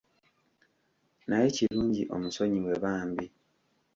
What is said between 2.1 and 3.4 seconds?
omusonyiwe bambi.